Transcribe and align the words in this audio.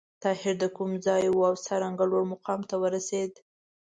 طاهر 0.23 0.53
د 0.61 0.65
کوم 0.75 0.91
ځای 1.05 1.23
و 1.31 1.39
او 1.49 1.55
څرنګه 1.65 2.05
لوړ 2.11 2.23
مقام 2.33 2.61
ته 2.69 2.75
ورسېد؟ 2.81 3.31